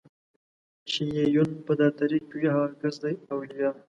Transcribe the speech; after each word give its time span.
چې 0.89 1.03
يې 1.15 1.23
يون 1.35 1.49
په 1.65 1.73
دا 1.79 1.87
طريق 1.99 2.23
وي 2.37 2.47
هغه 2.55 2.67
کس 2.81 2.95
دئ 3.03 3.15
اوليا 3.33 3.69